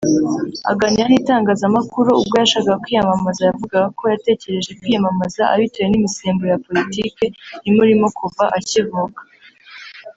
Aganira 0.71 1.05
n’itangazamakuru 1.09 2.09
ubwo 2.21 2.35
yashakaga 2.41 2.81
kwiyamamaza 2.83 3.41
yavugaga 3.49 3.87
ko 3.97 4.03
yatekereje 4.13 4.71
kwiyamamaza 4.79 5.41
abitewe 5.53 5.87
n’imisemburo 5.89 6.49
ya 6.53 6.61
politike 6.67 7.23
imurimo 7.69 8.05
kuva 8.17 8.43
akivuka 8.57 9.19